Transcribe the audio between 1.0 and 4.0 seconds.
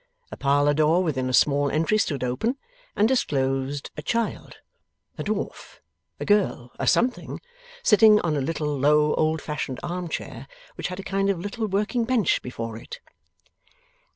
within a small entry stood open, and disclosed